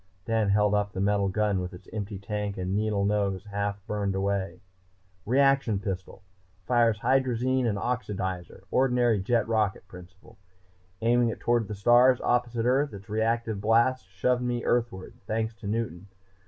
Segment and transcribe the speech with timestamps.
[0.25, 4.15] Dan held up the metal gun with its empty tank and needle nose half burned
[4.15, 4.59] away.
[5.27, 6.23] "Reaction pistol.
[6.65, 10.39] Fires hydrazine and oxidizer, ordinary jet rocket principle.
[11.03, 15.67] Aiming it toward the stars, opposite earth, its reactive blasts shoved me Earthward, thanks to
[15.67, 16.07] Newton.